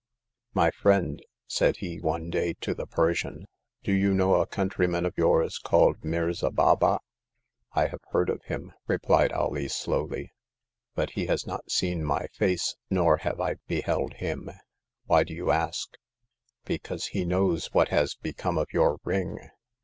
[0.55, 3.45] My friend," said he one day to the Persian,
[3.83, 7.01] do you know a countryman of yours called Mirza Baba?"
[7.73, 10.33] I have heard of him," replied Alee, slowly,
[10.95, 14.49] but he has not seen my face, nor have I beheld him.
[15.05, 15.89] Why do you ask?
[16.31, 16.33] *'
[16.65, 19.37] Because he knows what has become of your ring."